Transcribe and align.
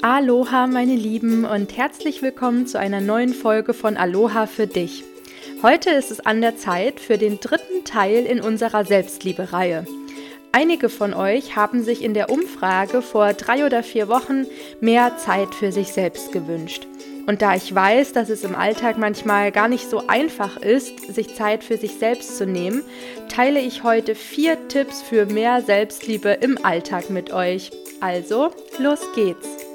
Aloha, 0.00 0.68
meine 0.68 0.94
Lieben, 0.94 1.44
und 1.44 1.76
herzlich 1.76 2.22
willkommen 2.22 2.68
zu 2.68 2.78
einer 2.78 3.00
neuen 3.00 3.34
Folge 3.34 3.74
von 3.74 3.96
Aloha 3.96 4.46
für 4.46 4.68
dich. 4.68 5.02
Heute 5.60 5.90
ist 5.90 6.12
es 6.12 6.20
an 6.20 6.40
der 6.40 6.56
Zeit 6.56 7.00
für 7.00 7.18
den 7.18 7.40
dritten 7.40 7.82
Teil 7.84 8.24
in 8.24 8.40
unserer 8.40 8.84
Selbstliebe-Reihe. 8.84 9.86
Einige 10.52 10.88
von 10.88 11.14
euch 11.14 11.56
haben 11.56 11.82
sich 11.82 12.04
in 12.04 12.14
der 12.14 12.30
Umfrage 12.30 13.02
vor 13.02 13.32
drei 13.32 13.66
oder 13.66 13.82
vier 13.82 14.06
Wochen 14.06 14.46
mehr 14.80 15.16
Zeit 15.16 15.52
für 15.52 15.72
sich 15.72 15.92
selbst 15.92 16.30
gewünscht. 16.30 16.86
Und 17.26 17.42
da 17.42 17.56
ich 17.56 17.74
weiß, 17.74 18.12
dass 18.12 18.28
es 18.28 18.44
im 18.44 18.54
Alltag 18.54 18.98
manchmal 18.98 19.50
gar 19.50 19.66
nicht 19.66 19.90
so 19.90 20.06
einfach 20.06 20.58
ist, 20.58 21.12
sich 21.12 21.34
Zeit 21.34 21.64
für 21.64 21.76
sich 21.76 21.94
selbst 21.94 22.38
zu 22.38 22.46
nehmen, 22.46 22.84
teile 23.28 23.58
ich 23.58 23.82
heute 23.82 24.14
vier 24.14 24.68
Tipps 24.68 25.02
für 25.02 25.26
mehr 25.26 25.60
Selbstliebe 25.60 26.30
im 26.40 26.64
Alltag 26.64 27.10
mit 27.10 27.32
euch. 27.32 27.72
Also, 28.00 28.52
los 28.78 29.00
geht's! 29.16 29.67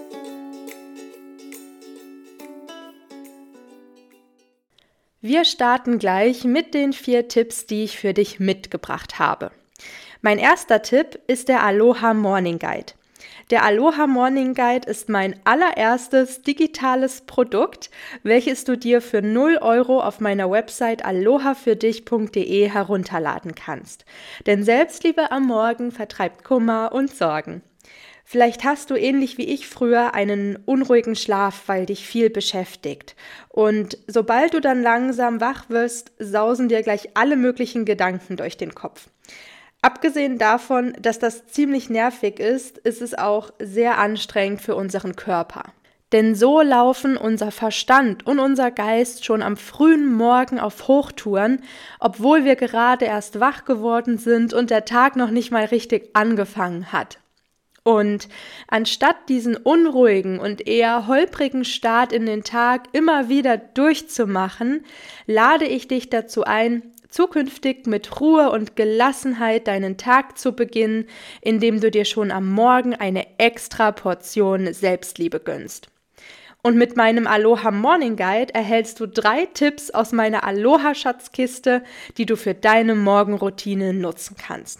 Wir 5.25 5.45
starten 5.45 5.99
gleich 5.99 6.43
mit 6.43 6.73
den 6.73 6.91
vier 6.91 7.29
Tipps, 7.29 7.65
die 7.65 7.85
ich 7.85 7.97
für 7.97 8.13
dich 8.13 8.41
mitgebracht 8.41 9.19
habe. 9.19 9.51
Mein 10.21 10.37
erster 10.37 10.81
Tipp 10.81 11.17
ist 11.27 11.47
der 11.47 11.63
Aloha 11.63 12.13
Morning 12.13 12.59
Guide. 12.59 12.91
Der 13.49 13.63
Aloha 13.63 14.05
Morning 14.05 14.53
Guide 14.53 14.85
ist 14.85 15.07
mein 15.07 15.39
allererstes 15.45 16.41
digitales 16.41 17.21
Produkt, 17.21 17.89
welches 18.23 18.65
du 18.65 18.77
dir 18.77 18.99
für 18.99 19.21
0 19.21 19.59
Euro 19.61 20.01
auf 20.01 20.19
meiner 20.19 20.51
Website 20.51 21.05
alohafürdich.de 21.05 22.67
herunterladen 22.67 23.55
kannst. 23.55 24.03
Denn 24.45 24.65
Selbstliebe 24.65 25.31
am 25.31 25.45
Morgen 25.45 25.93
vertreibt 25.93 26.43
Kummer 26.43 26.91
und 26.91 27.15
Sorgen. 27.15 27.61
Vielleicht 28.23 28.63
hast 28.63 28.89
du 28.89 28.95
ähnlich 28.95 29.37
wie 29.37 29.45
ich 29.45 29.67
früher 29.67 30.13
einen 30.13 30.57
unruhigen 30.65 31.15
Schlaf, 31.15 31.63
weil 31.67 31.85
dich 31.85 32.07
viel 32.07 32.29
beschäftigt. 32.29 33.15
Und 33.49 33.97
sobald 34.07 34.53
du 34.53 34.61
dann 34.61 34.81
langsam 34.81 35.41
wach 35.41 35.69
wirst, 35.69 36.11
sausen 36.19 36.69
dir 36.69 36.81
gleich 36.83 37.09
alle 37.15 37.35
möglichen 37.35 37.85
Gedanken 37.85 38.37
durch 38.37 38.57
den 38.57 38.73
Kopf. 38.73 39.09
Abgesehen 39.81 40.37
davon, 40.37 40.93
dass 41.01 41.19
das 41.19 41.45
ziemlich 41.47 41.89
nervig 41.89 42.39
ist, 42.39 42.77
ist 42.77 43.01
es 43.01 43.13
auch 43.13 43.51
sehr 43.59 43.97
anstrengend 43.97 44.61
für 44.61 44.75
unseren 44.75 45.17
Körper. 45.17 45.73
Denn 46.13 46.35
so 46.35 46.61
laufen 46.61 47.17
unser 47.17 47.51
Verstand 47.51 48.25
und 48.25 48.39
unser 48.39 48.71
Geist 48.71 49.25
schon 49.25 49.41
am 49.41 49.57
frühen 49.57 50.13
Morgen 50.13 50.59
auf 50.59 50.87
Hochtouren, 50.87 51.63
obwohl 51.99 52.45
wir 52.45 52.55
gerade 52.55 53.05
erst 53.05 53.39
wach 53.39 53.65
geworden 53.65 54.17
sind 54.19 54.53
und 54.53 54.69
der 54.69 54.85
Tag 54.85 55.15
noch 55.15 55.31
nicht 55.31 55.51
mal 55.51 55.65
richtig 55.65 56.11
angefangen 56.13 56.93
hat. 56.93 57.17
Und 57.83 58.29
anstatt 58.67 59.27
diesen 59.27 59.57
unruhigen 59.57 60.39
und 60.39 60.67
eher 60.67 61.07
holprigen 61.07 61.65
Start 61.65 62.13
in 62.13 62.25
den 62.25 62.43
Tag 62.43 62.87
immer 62.93 63.27
wieder 63.27 63.57
durchzumachen, 63.57 64.85
lade 65.27 65.65
ich 65.65 65.89
dich 65.89 66.09
dazu 66.09 66.45
ein, 66.45 66.93
zukünftig 67.09 67.85
mit 67.85 68.21
Ruhe 68.21 68.51
und 68.51 68.75
Gelassenheit 68.75 69.67
deinen 69.67 69.97
Tag 69.97 70.37
zu 70.37 70.53
beginnen, 70.53 71.05
indem 71.41 71.81
du 71.81 71.91
dir 71.91 72.05
schon 72.05 72.31
am 72.31 72.49
Morgen 72.49 72.95
eine 72.95 73.27
extra 73.37 73.91
Portion 73.91 74.73
Selbstliebe 74.73 75.39
gönnst. 75.39 75.89
Und 76.63 76.77
mit 76.77 76.95
meinem 76.95 77.27
Aloha 77.27 77.71
Morning 77.71 78.15
Guide 78.15 78.53
erhältst 78.53 79.01
du 79.01 79.05
drei 79.05 79.45
Tipps 79.47 79.91
aus 79.91 80.13
meiner 80.13 80.45
Aloha 80.45 80.95
Schatzkiste, 80.95 81.83
die 82.17 82.25
du 82.25 82.37
für 82.37 82.53
deine 82.53 82.95
Morgenroutine 82.95 83.93
nutzen 83.93 84.37
kannst. 84.37 84.79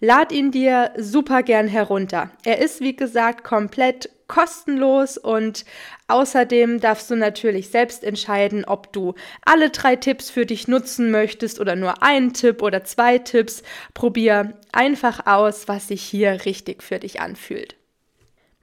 Lad 0.00 0.32
ihn 0.32 0.50
dir 0.50 0.92
super 0.98 1.42
gern 1.42 1.68
herunter. 1.68 2.30
Er 2.44 2.58
ist, 2.58 2.80
wie 2.80 2.96
gesagt, 2.96 3.44
komplett 3.44 4.10
kostenlos 4.28 5.18
und 5.18 5.64
außerdem 6.08 6.80
darfst 6.80 7.10
du 7.10 7.16
natürlich 7.16 7.68
selbst 7.68 8.04
entscheiden, 8.04 8.64
ob 8.64 8.92
du 8.92 9.14
alle 9.44 9.70
drei 9.70 9.96
Tipps 9.96 10.30
für 10.30 10.46
dich 10.46 10.66
nutzen 10.68 11.10
möchtest 11.10 11.60
oder 11.60 11.76
nur 11.76 12.02
einen 12.02 12.32
Tipp 12.32 12.62
oder 12.62 12.84
zwei 12.84 13.18
Tipps. 13.18 13.62
Probier 13.92 14.54
einfach 14.72 15.26
aus, 15.26 15.68
was 15.68 15.88
sich 15.88 16.02
hier 16.02 16.44
richtig 16.44 16.82
für 16.82 16.98
dich 16.98 17.20
anfühlt. 17.20 17.76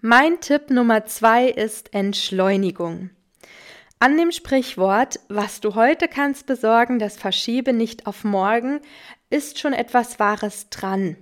Mein 0.01 0.39
Tipp 0.41 0.71
Nummer 0.71 1.05
zwei 1.05 1.47
ist 1.47 1.93
Entschleunigung. 1.93 3.11
An 3.99 4.17
dem 4.17 4.31
Sprichwort, 4.31 5.19
was 5.29 5.61
du 5.61 5.75
heute 5.75 6.07
kannst 6.07 6.47
besorgen, 6.47 6.97
das 6.97 7.17
verschiebe 7.17 7.71
nicht 7.71 8.07
auf 8.07 8.23
morgen, 8.23 8.79
ist 9.31 9.57
schon 9.57 9.73
etwas 9.73 10.19
Wahres 10.19 10.69
dran. 10.69 11.15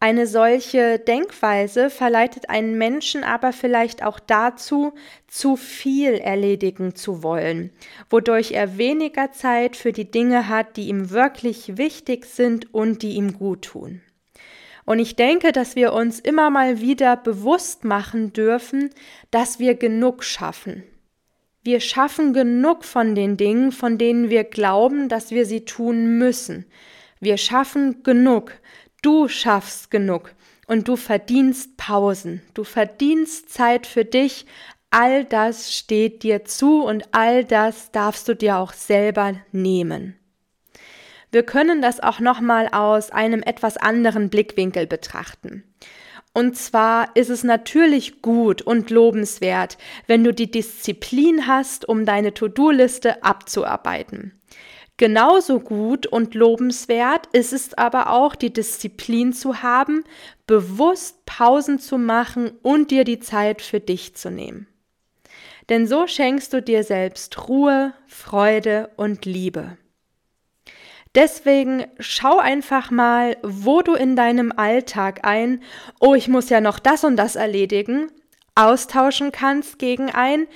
Eine 0.00 0.28
solche 0.28 1.00
Denkweise 1.00 1.90
verleitet 1.90 2.50
einen 2.50 2.78
Menschen 2.78 3.24
aber 3.24 3.52
vielleicht 3.52 4.04
auch 4.04 4.20
dazu, 4.20 4.92
zu 5.26 5.56
viel 5.56 6.14
erledigen 6.14 6.94
zu 6.94 7.24
wollen, 7.24 7.70
wodurch 8.08 8.52
er 8.52 8.78
weniger 8.78 9.32
Zeit 9.32 9.74
für 9.74 9.92
die 9.92 10.08
Dinge 10.08 10.48
hat, 10.48 10.76
die 10.76 10.88
ihm 10.88 11.10
wirklich 11.10 11.76
wichtig 11.76 12.26
sind 12.26 12.72
und 12.72 13.02
die 13.02 13.14
ihm 13.14 13.36
gut 13.38 13.62
tun. 13.62 14.00
Und 14.84 15.00
ich 15.00 15.16
denke, 15.16 15.50
dass 15.50 15.74
wir 15.74 15.92
uns 15.92 16.20
immer 16.20 16.48
mal 16.48 16.80
wieder 16.80 17.16
bewusst 17.16 17.84
machen 17.84 18.32
dürfen, 18.32 18.90
dass 19.32 19.58
wir 19.58 19.74
genug 19.74 20.22
schaffen. 20.22 20.84
Wir 21.64 21.80
schaffen 21.80 22.32
genug 22.32 22.84
von 22.84 23.14
den 23.16 23.36
Dingen, 23.36 23.72
von 23.72 23.98
denen 23.98 24.30
wir 24.30 24.44
glauben, 24.44 25.08
dass 25.08 25.32
wir 25.32 25.44
sie 25.44 25.64
tun 25.64 26.18
müssen. 26.18 26.64
Wir 27.20 27.36
schaffen 27.36 28.02
genug. 28.02 28.52
Du 29.02 29.28
schaffst 29.28 29.90
genug. 29.90 30.34
Und 30.66 30.88
du 30.88 30.96
verdienst 30.96 31.76
Pausen. 31.76 32.42
Du 32.54 32.64
verdienst 32.64 33.50
Zeit 33.50 33.86
für 33.86 34.04
dich. 34.04 34.46
All 34.90 35.24
das 35.24 35.74
steht 35.74 36.22
dir 36.22 36.44
zu 36.44 36.82
und 36.84 37.04
all 37.12 37.44
das 37.44 37.90
darfst 37.90 38.28
du 38.28 38.34
dir 38.34 38.56
auch 38.56 38.72
selber 38.72 39.34
nehmen. 39.52 40.16
Wir 41.30 41.42
können 41.42 41.82
das 41.82 42.00
auch 42.00 42.20
nochmal 42.20 42.68
aus 42.68 43.10
einem 43.10 43.42
etwas 43.42 43.76
anderen 43.76 44.30
Blickwinkel 44.30 44.86
betrachten. 44.86 45.64
Und 46.32 46.56
zwar 46.56 47.16
ist 47.16 47.30
es 47.30 47.44
natürlich 47.44 48.22
gut 48.22 48.62
und 48.62 48.90
lobenswert, 48.90 49.76
wenn 50.06 50.24
du 50.24 50.32
die 50.32 50.50
Disziplin 50.50 51.46
hast, 51.46 51.88
um 51.88 52.06
deine 52.06 52.32
To-Do-Liste 52.32 53.22
abzuarbeiten. 53.24 54.37
Genauso 54.98 55.60
gut 55.60 56.08
und 56.08 56.34
lobenswert 56.34 57.28
ist 57.32 57.52
es 57.52 57.72
aber 57.74 58.10
auch, 58.10 58.34
die 58.34 58.52
Disziplin 58.52 59.32
zu 59.32 59.62
haben, 59.62 60.02
bewusst 60.48 61.24
Pausen 61.24 61.78
zu 61.78 61.98
machen 61.98 62.50
und 62.62 62.90
dir 62.90 63.04
die 63.04 63.20
Zeit 63.20 63.62
für 63.62 63.78
dich 63.78 64.16
zu 64.16 64.30
nehmen. 64.30 64.66
Denn 65.68 65.86
so 65.86 66.08
schenkst 66.08 66.52
du 66.52 66.60
dir 66.60 66.82
selbst 66.82 67.48
Ruhe, 67.48 67.94
Freude 68.08 68.90
und 68.96 69.24
Liebe. 69.24 69.76
Deswegen 71.14 71.86
schau 72.00 72.38
einfach 72.38 72.90
mal, 72.90 73.36
wo 73.42 73.82
du 73.82 73.94
in 73.94 74.16
deinem 74.16 74.52
Alltag 74.56 75.20
ein, 75.22 75.62
oh, 76.00 76.14
ich 76.14 76.26
muss 76.26 76.48
ja 76.48 76.60
noch 76.60 76.80
das 76.80 77.04
und 77.04 77.16
das 77.16 77.36
erledigen, 77.36 78.10
austauschen 78.56 79.30
kannst 79.30 79.78
gegen 79.78 80.10
ein, 80.10 80.48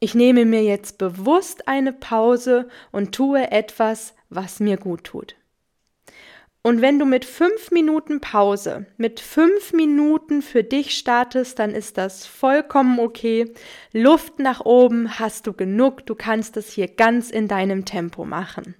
ich 0.00 0.14
nehme 0.14 0.46
mir 0.46 0.62
jetzt 0.62 0.98
bewusst 0.98 1.68
eine 1.68 1.92
Pause 1.92 2.68
und 2.90 3.14
tue 3.14 3.50
etwas, 3.50 4.14
was 4.30 4.58
mir 4.58 4.78
gut 4.78 5.04
tut. 5.04 5.36
Und 6.62 6.82
wenn 6.82 6.98
du 6.98 7.06
mit 7.06 7.24
fünf 7.24 7.70
Minuten 7.70 8.20
Pause, 8.20 8.86
mit 8.98 9.20
fünf 9.20 9.72
Minuten 9.72 10.42
für 10.42 10.62
dich 10.62 10.96
startest, 10.96 11.58
dann 11.58 11.70
ist 11.70 11.96
das 11.96 12.26
vollkommen 12.26 12.98
okay. 12.98 13.54
Luft 13.92 14.38
nach 14.38 14.60
oben 14.66 15.18
hast 15.18 15.46
du 15.46 15.54
genug. 15.54 16.04
Du 16.04 16.14
kannst 16.14 16.58
es 16.58 16.72
hier 16.72 16.88
ganz 16.88 17.30
in 17.30 17.48
deinem 17.48 17.86
Tempo 17.86 18.26
machen. 18.26 18.74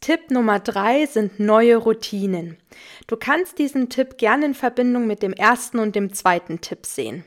Tipp 0.00 0.30
Nummer 0.30 0.60
drei 0.60 1.06
sind 1.06 1.40
neue 1.40 1.76
Routinen. 1.76 2.56
Du 3.08 3.16
kannst 3.16 3.58
diesen 3.58 3.88
Tipp 3.88 4.18
gerne 4.18 4.46
in 4.46 4.54
Verbindung 4.54 5.08
mit 5.08 5.22
dem 5.22 5.32
ersten 5.32 5.80
und 5.80 5.96
dem 5.96 6.12
zweiten 6.12 6.60
Tipp 6.60 6.86
sehen. 6.86 7.24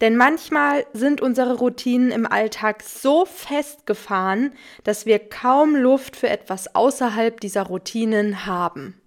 Denn 0.00 0.16
manchmal 0.16 0.86
sind 0.92 1.20
unsere 1.20 1.56
Routinen 1.58 2.10
im 2.10 2.26
Alltag 2.26 2.82
so 2.82 3.24
festgefahren, 3.24 4.52
dass 4.84 5.06
wir 5.06 5.18
kaum 5.18 5.74
Luft 5.74 6.16
für 6.16 6.28
etwas 6.28 6.74
außerhalb 6.74 7.40
dieser 7.40 7.62
Routinen 7.62 8.46
haben. 8.46 9.00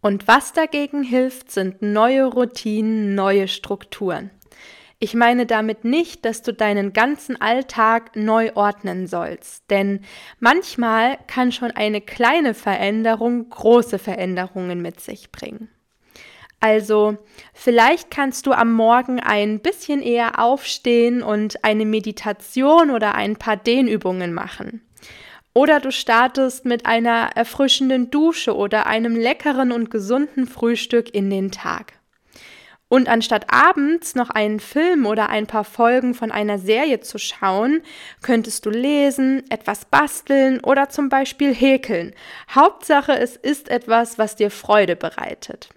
Und 0.00 0.26
was 0.28 0.52
dagegen 0.52 1.02
hilft, 1.02 1.50
sind 1.50 1.82
neue 1.82 2.24
Routinen, 2.24 3.14
neue 3.14 3.48
Strukturen. 3.48 4.30
Ich 5.02 5.14
meine 5.14 5.46
damit 5.46 5.84
nicht, 5.84 6.26
dass 6.26 6.42
du 6.42 6.52
deinen 6.52 6.92
ganzen 6.92 7.40
Alltag 7.40 8.16
neu 8.16 8.52
ordnen 8.54 9.06
sollst, 9.06 9.70
denn 9.70 10.04
manchmal 10.40 11.16
kann 11.26 11.52
schon 11.52 11.70
eine 11.70 12.02
kleine 12.02 12.52
Veränderung 12.52 13.48
große 13.48 13.98
Veränderungen 13.98 14.82
mit 14.82 15.00
sich 15.00 15.32
bringen. 15.32 15.70
Also 16.60 17.16
vielleicht 17.54 18.10
kannst 18.10 18.46
du 18.46 18.52
am 18.52 18.74
Morgen 18.74 19.18
ein 19.18 19.60
bisschen 19.60 20.02
eher 20.02 20.38
aufstehen 20.38 21.22
und 21.22 21.64
eine 21.64 21.86
Meditation 21.86 22.90
oder 22.90 23.14
ein 23.14 23.36
paar 23.36 23.56
Dehnübungen 23.56 24.34
machen. 24.34 24.82
Oder 25.54 25.80
du 25.80 25.90
startest 25.90 26.66
mit 26.66 26.86
einer 26.86 27.30
erfrischenden 27.34 28.10
Dusche 28.10 28.54
oder 28.54 28.86
einem 28.86 29.16
leckeren 29.16 29.72
und 29.72 29.90
gesunden 29.90 30.46
Frühstück 30.46 31.12
in 31.12 31.30
den 31.30 31.50
Tag. 31.50 31.94
Und 32.88 33.08
anstatt 33.08 33.46
abends 33.52 34.14
noch 34.14 34.30
einen 34.30 34.60
Film 34.60 35.06
oder 35.06 35.28
ein 35.28 35.46
paar 35.46 35.64
Folgen 35.64 36.12
von 36.12 36.32
einer 36.32 36.58
Serie 36.58 37.00
zu 37.00 37.18
schauen, 37.18 37.82
könntest 38.20 38.66
du 38.66 38.70
lesen, 38.70 39.44
etwas 39.48 39.84
basteln 39.84 40.60
oder 40.60 40.88
zum 40.88 41.08
Beispiel 41.08 41.54
häkeln. 41.54 42.14
Hauptsache, 42.52 43.12
es 43.16 43.36
ist 43.36 43.70
etwas, 43.70 44.18
was 44.18 44.34
dir 44.36 44.50
Freude 44.50 44.96
bereitet. 44.96 45.70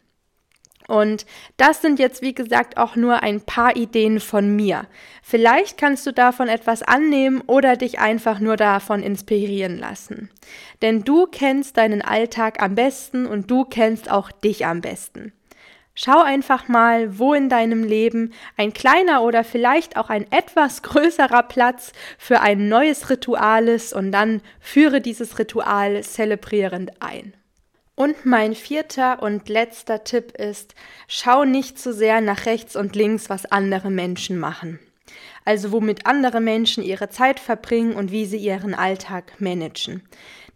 Und 0.88 1.26
das 1.58 1.82
sind 1.82 2.00
jetzt, 2.00 2.22
wie 2.22 2.34
gesagt, 2.34 2.78
auch 2.78 2.96
nur 2.96 3.24
ein 3.24 3.42
paar 3.42 3.76
Ideen 3.76 4.20
von 4.20 4.56
mir. 4.56 4.88
Vielleicht 5.22 5.78
kannst 5.78 6.06
du 6.06 6.12
davon 6.12 6.48
etwas 6.48 6.84
annehmen 6.84 7.42
oder 7.48 7.76
dich 7.76 8.00
einfach 8.00 8.40
nur 8.40 8.58
davon 8.58 9.02
inspirieren 9.02 9.78
lassen. 9.78 10.30
Denn 10.82 11.04
du 11.04 11.26
kennst 11.28 11.78
deinen 11.78 12.02
Alltag 12.02 12.62
am 12.62 12.76
besten 12.76 13.26
und 13.26 13.50
du 13.50 13.64
kennst 13.64 14.12
auch 14.12 14.32
dich 14.32 14.66
am 14.66 14.82
besten. 14.82 15.34
Schau 15.96 16.24
einfach 16.24 16.68
mal, 16.68 17.20
wo 17.20 17.36
in 17.36 17.50
deinem 17.50 17.84
Leben 17.84 18.34
ein 18.58 18.74
kleiner 18.74 19.22
oder 19.22 19.44
vielleicht 19.44 19.96
auch 19.96 20.10
ein 20.10 20.26
etwas 20.32 20.82
größerer 20.82 21.44
Platz 21.44 21.94
für 22.18 22.42
ein 22.42 22.68
neues 22.68 23.12
Ritual 23.12 23.68
ist 23.68 23.94
und 23.94 24.12
dann 24.12 24.42
führe 24.60 25.02
dieses 25.02 25.38
Ritual 25.38 26.02
zelebrierend 26.02 27.00
ein. 27.00 27.34
Und 27.96 28.26
mein 28.26 28.56
vierter 28.56 29.22
und 29.22 29.50
letzter 29.50 30.04
Tipp 30.04 30.32
ist, 30.32 30.74
schau 31.08 31.46
nicht 31.46 31.78
zu 31.78 31.94
sehr 31.94 32.22
nach 32.22 32.48
rechts 32.48 32.76
und 32.76 32.96
links, 32.96 33.30
was 33.30 33.46
andere 33.46 33.92
Menschen 33.92 34.40
machen. 34.40 34.80
Also 35.46 35.72
womit 35.72 36.06
andere 36.08 36.42
Menschen 36.42 36.84
ihre 36.84 37.10
Zeit 37.10 37.40
verbringen 37.40 37.94
und 37.94 38.12
wie 38.12 38.26
sie 38.26 38.38
ihren 38.38 38.74
Alltag 38.74 39.34
managen. 39.40 40.02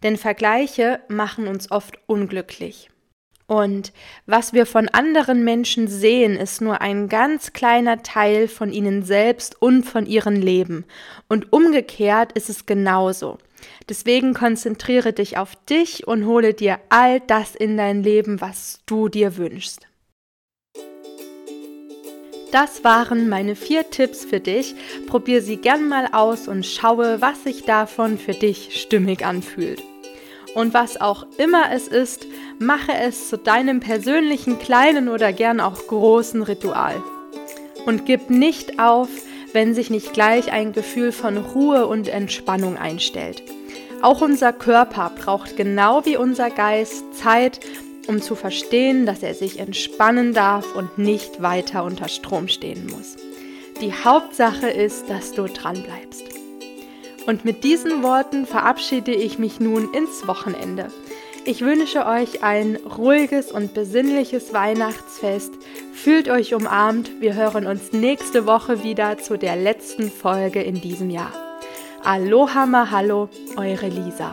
Denn 0.02 0.16
Vergleiche 0.16 1.00
machen 1.08 1.46
uns 1.46 1.70
oft 1.70 1.98
unglücklich. 2.06 2.90
Und 3.46 3.94
was 4.26 4.52
wir 4.52 4.66
von 4.66 4.88
anderen 4.88 5.42
Menschen 5.42 5.88
sehen, 5.88 6.36
ist 6.36 6.60
nur 6.60 6.82
ein 6.82 7.08
ganz 7.08 7.54
kleiner 7.54 8.02
Teil 8.02 8.46
von 8.46 8.72
ihnen 8.72 9.02
selbst 9.02 9.60
und 9.62 9.84
von 9.84 10.04
ihrem 10.04 10.34
Leben. 10.34 10.84
Und 11.28 11.52
umgekehrt 11.52 12.32
ist 12.32 12.50
es 12.50 12.66
genauso. 12.66 13.38
Deswegen 13.88 14.34
konzentriere 14.34 15.12
dich 15.12 15.38
auf 15.38 15.56
dich 15.68 16.06
und 16.06 16.26
hole 16.26 16.54
dir 16.54 16.78
all 16.88 17.20
das 17.20 17.54
in 17.54 17.76
dein 17.76 18.02
Leben, 18.02 18.40
was 18.40 18.80
du 18.86 19.08
dir 19.08 19.36
wünschst. 19.36 19.88
Das 22.50 22.82
waren 22.82 23.28
meine 23.28 23.56
vier 23.56 23.90
Tipps 23.90 24.24
für 24.24 24.40
dich. 24.40 24.74
Probier 25.06 25.42
sie 25.42 25.58
gern 25.58 25.88
mal 25.88 26.08
aus 26.12 26.48
und 26.48 26.64
schaue, 26.64 27.20
was 27.20 27.44
sich 27.44 27.64
davon 27.64 28.18
für 28.18 28.32
dich 28.32 28.80
stimmig 28.80 29.24
anfühlt. 29.24 29.82
Und 30.54 30.72
was 30.72 30.98
auch 30.98 31.26
immer 31.36 31.70
es 31.72 31.88
ist, 31.88 32.26
mache 32.58 32.92
es 32.92 33.28
zu 33.28 33.36
deinem 33.36 33.80
persönlichen 33.80 34.58
kleinen 34.58 35.08
oder 35.08 35.32
gern 35.32 35.60
auch 35.60 35.86
großen 35.86 36.42
Ritual. 36.42 37.02
Und 37.84 38.06
gib 38.06 38.30
nicht 38.30 38.80
auf, 38.80 39.08
wenn 39.52 39.74
sich 39.74 39.90
nicht 39.90 40.12
gleich 40.12 40.52
ein 40.52 40.72
Gefühl 40.72 41.12
von 41.12 41.36
Ruhe 41.36 41.86
und 41.86 42.08
Entspannung 42.08 42.76
einstellt. 42.76 43.42
Auch 44.00 44.20
unser 44.20 44.52
Körper 44.52 45.10
braucht 45.16 45.56
genau 45.56 46.04
wie 46.04 46.16
unser 46.16 46.50
Geist 46.50 47.04
Zeit, 47.14 47.60
um 48.06 48.22
zu 48.22 48.34
verstehen, 48.34 49.06
dass 49.06 49.22
er 49.22 49.34
sich 49.34 49.58
entspannen 49.58 50.32
darf 50.32 50.74
und 50.74 50.98
nicht 50.98 51.42
weiter 51.42 51.84
unter 51.84 52.08
Strom 52.08 52.48
stehen 52.48 52.86
muss. 52.86 53.16
Die 53.80 53.92
Hauptsache 53.92 54.68
ist, 54.68 55.08
dass 55.08 55.32
du 55.32 55.46
dran 55.46 55.82
bleibst. 55.82 56.24
Und 57.26 57.44
mit 57.44 57.62
diesen 57.62 58.02
Worten 58.02 58.46
verabschiede 58.46 59.12
ich 59.12 59.38
mich 59.38 59.60
nun 59.60 59.92
ins 59.92 60.26
Wochenende. 60.26 60.90
Ich 61.44 61.60
wünsche 61.60 62.06
euch 62.06 62.42
ein 62.42 62.76
ruhiges 62.76 63.52
und 63.52 63.74
besinnliches 63.74 64.52
Weihnachtsfest. 64.52 65.52
Fühlt 66.02 66.28
euch 66.28 66.54
umarmt. 66.54 67.20
Wir 67.20 67.34
hören 67.34 67.66
uns 67.66 67.92
nächste 67.92 68.46
Woche 68.46 68.84
wieder 68.84 69.18
zu 69.18 69.36
der 69.36 69.56
letzten 69.56 70.12
Folge 70.12 70.62
in 70.62 70.80
diesem 70.80 71.10
Jahr. 71.10 71.32
Aloha 72.04 72.66
Mahalo, 72.66 73.28
eure 73.56 73.88
Lisa. 73.88 74.30